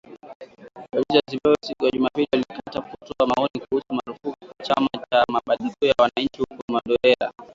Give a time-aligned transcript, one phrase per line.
[0.91, 5.85] Polisi wa Zimbabwe, siku ya Jumapili walikataa kutoa maoni kuhusu marufuku kwa chama cha mabadiliko
[5.85, 7.33] ya wananchi huko Marondera.